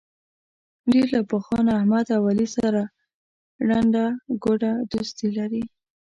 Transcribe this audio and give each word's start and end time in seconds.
ډېر 0.91 1.07
له 1.15 1.21
پخوا 1.29 1.59
نه 1.67 1.71
احمد 1.79 2.05
او 2.15 2.21
علي 2.31 2.47
سره 2.57 2.81
ړنده 3.67 4.05
ګوډه 4.43 4.71
دوستي 4.91 5.27
لري. 5.37 5.63